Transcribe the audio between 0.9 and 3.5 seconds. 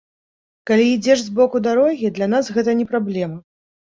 ідзеш збоку дарогі, для нас гэта не праблема.